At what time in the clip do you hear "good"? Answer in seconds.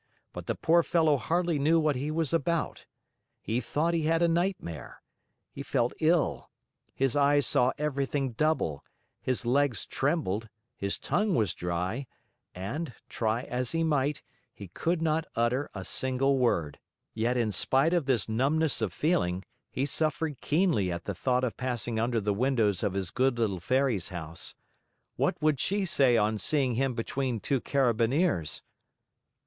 23.11-23.37